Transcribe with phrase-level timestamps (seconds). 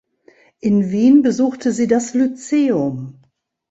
[0.61, 3.21] In Wien besuchte sie das Lyzeum.